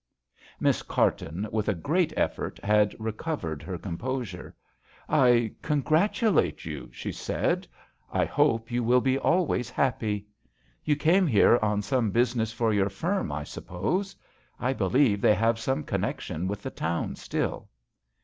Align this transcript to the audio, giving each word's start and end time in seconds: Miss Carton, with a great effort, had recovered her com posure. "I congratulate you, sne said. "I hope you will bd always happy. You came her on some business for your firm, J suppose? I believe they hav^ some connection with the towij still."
Miss 0.59 0.81
Carton, 0.81 1.47
with 1.51 1.69
a 1.69 1.75
great 1.75 2.11
effort, 2.17 2.59
had 2.63 2.95
recovered 2.97 3.61
her 3.61 3.77
com 3.77 3.99
posure. 3.99 4.51
"I 5.07 5.53
congratulate 5.61 6.65
you, 6.65 6.87
sne 6.91 7.13
said. 7.13 7.67
"I 8.11 8.25
hope 8.25 8.71
you 8.71 8.83
will 8.83 9.03
bd 9.03 9.23
always 9.23 9.69
happy. 9.69 10.25
You 10.83 10.95
came 10.95 11.27
her 11.27 11.63
on 11.63 11.83
some 11.83 12.09
business 12.09 12.51
for 12.51 12.73
your 12.73 12.89
firm, 12.89 13.29
J 13.37 13.43
suppose? 13.43 14.15
I 14.59 14.73
believe 14.73 15.21
they 15.21 15.35
hav^ 15.35 15.59
some 15.59 15.83
connection 15.83 16.47
with 16.47 16.63
the 16.63 16.71
towij 16.71 17.17
still." 17.19 17.69